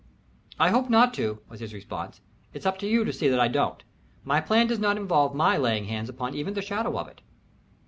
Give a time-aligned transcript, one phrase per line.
[0.59, 2.21] "I hope not to," was his response.
[2.55, 3.83] "It is up to you to see that I don't.
[4.23, 7.21] My plan does not involve my laying hands upon even the shadow of it."